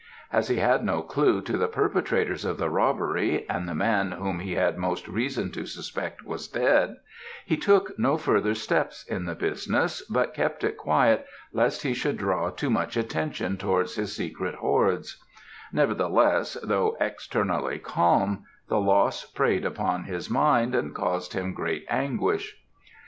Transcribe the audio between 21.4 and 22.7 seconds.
great anguish.